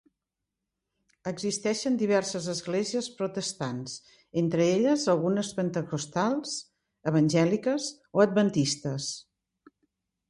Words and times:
Existeixen 1.31 1.99
diverses 2.01 2.47
esglésies 2.53 3.09
protestants, 3.19 3.93
entre 4.43 4.67
elles 4.79 5.05
algunes 5.15 5.53
pentecostals, 5.61 6.57
evangèliques 7.13 7.93
o 8.17 8.27
adventistes. 8.27 9.13